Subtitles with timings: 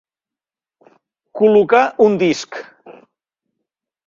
[1.41, 2.59] Col·locar un disc.